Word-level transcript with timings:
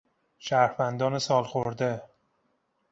شهروندان 0.37 1.19
سالخورده 1.19 2.01